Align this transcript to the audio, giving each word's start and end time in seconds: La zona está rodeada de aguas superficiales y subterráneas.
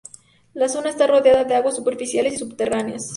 La 0.55 0.67
zona 0.67 0.89
está 0.89 1.05
rodeada 1.05 1.43
de 1.43 1.53
aguas 1.53 1.75
superficiales 1.75 2.33
y 2.33 2.37
subterráneas. 2.37 3.03